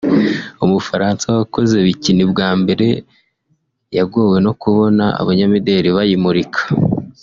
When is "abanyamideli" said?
5.21-5.89